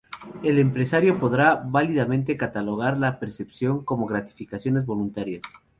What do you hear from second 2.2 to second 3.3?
catalogar la